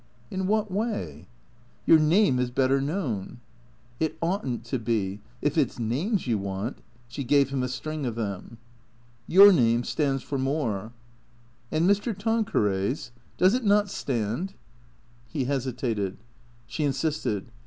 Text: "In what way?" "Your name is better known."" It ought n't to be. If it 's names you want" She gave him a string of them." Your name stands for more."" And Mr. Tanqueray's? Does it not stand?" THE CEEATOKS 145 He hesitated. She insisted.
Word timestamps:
"In 0.31 0.47
what 0.47 0.71
way?" 0.71 1.27
"Your 1.85 1.99
name 1.99 2.39
is 2.39 2.49
better 2.49 2.81
known."" 2.81 3.39
It 3.99 4.17
ought 4.19 4.43
n't 4.43 4.63
to 4.65 4.79
be. 4.79 5.19
If 5.43 5.59
it 5.59 5.71
's 5.73 5.77
names 5.79 6.25
you 6.25 6.39
want" 6.39 6.79
She 7.07 7.23
gave 7.23 7.49
him 7.51 7.61
a 7.61 7.67
string 7.67 8.07
of 8.07 8.15
them." 8.15 8.57
Your 9.37 9.53
name 9.53 9.83
stands 9.83 10.23
for 10.23 10.39
more."" 10.39 10.91
And 11.71 11.87
Mr. 11.87 12.17
Tanqueray's? 12.17 13.11
Does 13.37 13.53
it 13.53 13.63
not 13.63 13.91
stand?" 13.91 14.55
THE 15.33 15.41
CEEATOKS 15.41 15.45
145 15.45 15.45
He 15.45 15.45
hesitated. 15.45 16.17
She 16.65 16.83
insisted. 16.83 17.51